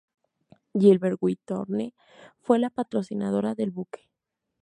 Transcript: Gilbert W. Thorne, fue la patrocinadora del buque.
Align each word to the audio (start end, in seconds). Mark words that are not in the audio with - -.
Gilbert 0.73 1.19
W. 1.21 1.35
Thorne, 1.45 1.93
fue 2.39 2.57
la 2.57 2.71
patrocinadora 2.71 3.53
del 3.53 3.69
buque. 3.69 4.09